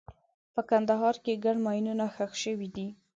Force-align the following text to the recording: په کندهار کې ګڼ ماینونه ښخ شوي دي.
په 0.53 0.61
کندهار 0.69 1.15
کې 1.23 1.41
ګڼ 1.45 1.55
ماینونه 1.65 2.05
ښخ 2.15 2.31
شوي 2.43 2.69
دي. 2.75 2.87